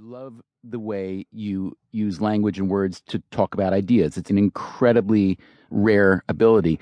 [0.00, 4.16] love the way you use language and words to talk about ideas.
[4.16, 5.38] It's an incredibly
[5.70, 6.78] rare ability.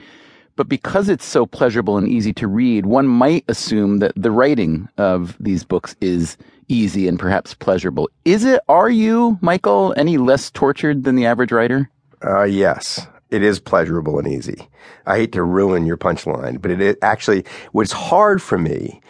[0.57, 4.89] But because it's so pleasurable and easy to read, one might assume that the writing
[4.97, 6.37] of these books is
[6.69, 8.09] easy and perhaps pleasurable.
[8.25, 11.91] Is it, are you, Michael, any less tortured than the average writer?
[12.25, 13.07] Uh, yes.
[13.31, 14.69] It is pleasurable and easy.
[15.05, 19.01] I hate to ruin your punchline, but it actually, what's hard for me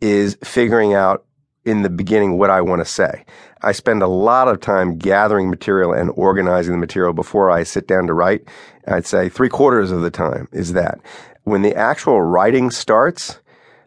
[0.00, 1.25] is figuring out
[1.66, 3.26] in the beginning what I want to say.
[3.62, 7.88] I spend a lot of time gathering material and organizing the material before I sit
[7.88, 8.48] down to write.
[8.86, 11.00] I'd say three quarters of the time is that.
[11.42, 13.40] When the actual writing starts,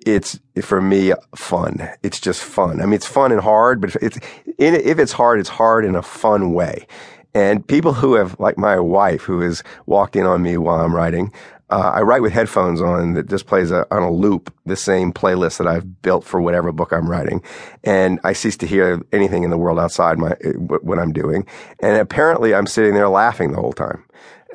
[0.05, 1.89] it's for me fun.
[2.03, 2.81] It's just fun.
[2.81, 4.17] I mean, it's fun and hard, but it's
[4.57, 6.85] if it's hard, it's hard in a fun way.
[7.33, 10.95] And people who have, like my wife, who has walked in on me while I'm
[10.95, 11.31] writing,
[11.69, 15.13] uh, I write with headphones on that just plays a, on a loop the same
[15.13, 17.41] playlist that I've built for whatever book I'm writing,
[17.83, 20.31] and I cease to hear anything in the world outside my
[20.81, 21.45] what I'm doing.
[21.79, 24.03] And apparently, I'm sitting there laughing the whole time.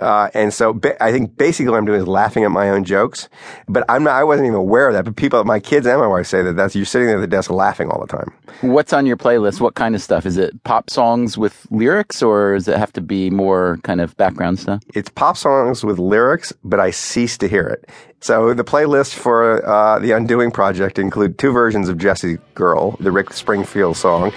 [0.00, 2.84] Uh, and so ba- I think basically what I'm doing is laughing at my own
[2.84, 3.28] jokes,
[3.69, 5.05] but I'm not, I wasn't even aware of that.
[5.05, 7.27] But people, my kids and my wife say that that's, you're sitting there at the
[7.27, 8.33] desk laughing all the time.
[8.61, 9.61] What's on your playlist?
[9.61, 10.27] What kind of stuff?
[10.27, 14.17] Is it pop songs with lyrics or does it have to be more kind of
[14.17, 14.83] background stuff?
[14.95, 17.89] It's pop songs with lyrics, but I cease to hear it.
[18.20, 23.12] So the playlist for uh, the Undoing Project include two versions of Jessie Girl, the
[23.12, 24.33] Rick Springfield song.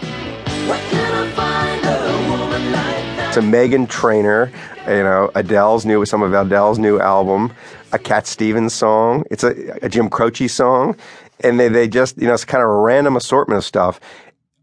[3.37, 4.51] It's a Meghan Trainor,
[4.87, 7.53] you know, Adele's new, some of Adele's new album,
[7.91, 9.25] a Cat Stevens song.
[9.29, 10.97] It's a, a Jim Croce song.
[11.41, 13.99] And they, they just, you know, it's kind of a random assortment of stuff.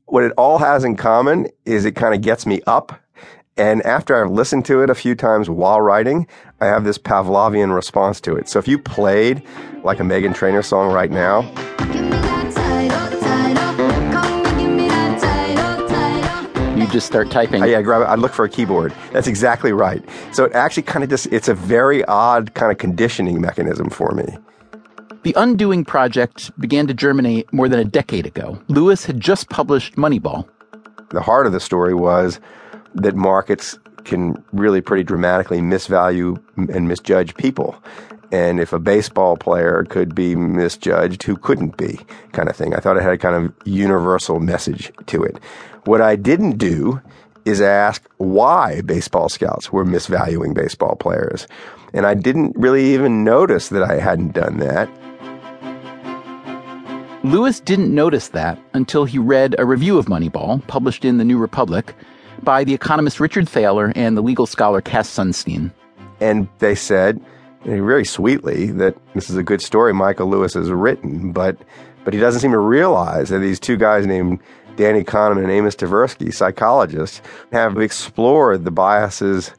[0.07, 3.01] What it all has in common is it kind of gets me up.
[3.57, 6.27] And after I've listened to it a few times while writing,
[6.61, 8.49] I have this Pavlovian response to it.
[8.49, 9.41] So if you played
[9.85, 11.43] like a Meghan Trainor song right now,
[16.95, 17.63] just start typing.
[17.63, 18.05] Uh, yeah, grab it.
[18.05, 18.95] I look for a keyboard.
[19.13, 20.03] That's exactly right.
[20.33, 24.13] So it actually kind of just, it's a very odd kind of conditioning mechanism for
[24.13, 24.39] me.
[25.25, 28.63] The Undoing Project began to germinate more than a decade ago.
[28.69, 30.49] Lewis had just published Moneyball.
[31.11, 32.41] The heart of the story was
[32.95, 37.75] that markets can really pretty dramatically misvalue and misjudge people.
[38.31, 42.01] And if a baseball player could be misjudged, who couldn't be,
[42.33, 42.75] kind of thing.
[42.75, 45.39] I thought it had a kind of universal message to it.
[45.85, 47.01] What I didn't do
[47.45, 51.47] is ask why baseball scouts were misvaluing baseball players.
[51.93, 54.89] And I didn't really even notice that I hadn't done that.
[57.23, 61.39] Lewis didn't notice that until he read a review of Moneyball, published in the New
[61.39, 61.95] Republic,
[62.43, 65.71] by the economist Richard Thaler and the legal scholar Cass Sunstein.
[66.21, 67.21] And they said,
[67.65, 71.57] very sweetly, that this is a good story Michael Lewis has written, but
[72.05, 74.39] but he doesn't seem to realize that these two guys named
[74.77, 77.21] Danny Kahneman and Amos Tversky, psychologists,
[77.53, 79.53] have explored the biases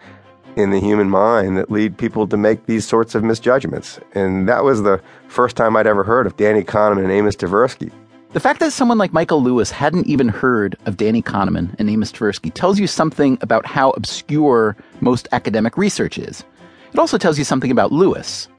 [0.56, 4.00] in the human mind that lead people to make these sorts of misjudgments.
[4.14, 7.92] And that was the first time I'd ever heard of Danny Kahneman and Amos Tversky.
[8.34, 12.12] The fact that someone like Michael Lewis hadn't even heard of Danny Kahneman and Amos
[12.12, 16.44] Tversky tells you something about how obscure most academic research is.
[16.92, 18.50] It also tells you something about Lewis.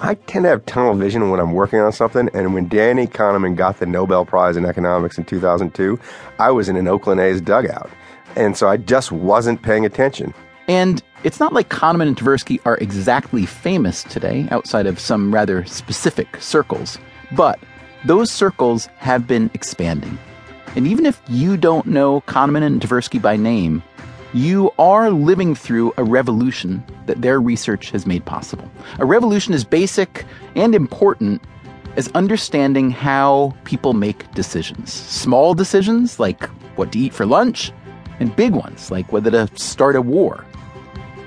[0.00, 2.28] I tend to have tunnel vision when I'm working on something.
[2.32, 5.98] And when Danny Kahneman got the Nobel Prize in economics in 2002,
[6.38, 7.90] I was in an Oakland A's dugout.
[8.36, 10.32] And so I just wasn't paying attention.
[10.68, 15.64] And it's not like Kahneman and Tversky are exactly famous today outside of some rather
[15.64, 16.96] specific circles.
[17.32, 17.58] But
[18.04, 20.16] those circles have been expanding.
[20.76, 23.82] And even if you don't know Kahneman and Tversky by name,
[24.34, 28.70] you are living through a revolution that their research has made possible.
[28.98, 30.24] A revolution as basic
[30.54, 31.42] and important
[31.96, 34.92] as understanding how people make decisions.
[34.92, 36.44] Small decisions like
[36.76, 37.72] what to eat for lunch,
[38.20, 40.44] and big ones like whether to start a war.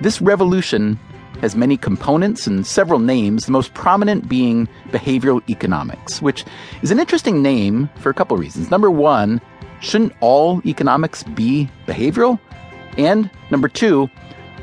[0.02, 1.00] This revolution
[1.42, 6.46] has many components and several names, the most prominent being behavioral economics, which
[6.82, 8.70] is an interesting name for a couple reasons.
[8.70, 9.42] Number one,
[9.80, 12.40] shouldn't all economics be behavioral?
[12.98, 14.10] And number two,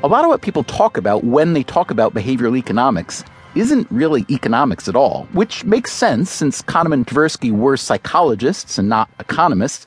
[0.02, 4.24] a lot of what people talk about when they talk about behavioral economics isn't really
[4.30, 9.86] economics at all, which makes sense since Kahneman and Tversky were psychologists and not economists.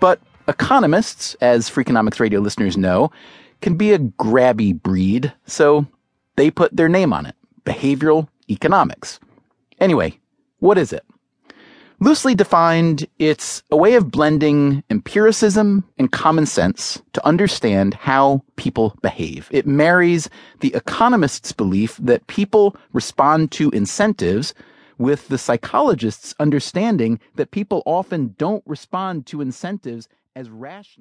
[0.00, 3.12] But economists, as Freakonomics Radio listeners know,
[3.60, 5.86] can be a grabby breed, so
[6.36, 9.20] they put their name on it behavioral economics.
[9.78, 10.18] Anyway,
[10.58, 11.04] what is it?
[12.02, 18.96] Loosely defined, it's a way of blending empiricism and common sense to understand how people
[19.02, 19.48] behave.
[19.52, 20.28] It marries
[20.58, 24.52] the economist's belief that people respond to incentives
[24.98, 31.00] with the psychologist's understanding that people often don't respond to incentives as rational.